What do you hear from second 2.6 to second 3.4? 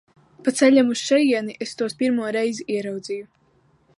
ieraudzīju.